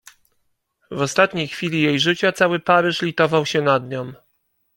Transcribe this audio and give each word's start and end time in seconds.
"W 0.91 1.01
ostatniej 1.01 1.47
chwili 1.47 1.81
jej 1.81 1.99
życia 1.99 2.31
cały 2.31 2.59
Paryż 2.59 3.01
litował 3.01 3.45
się 3.45 3.61
nad 3.61 3.89
nią." 3.89 4.13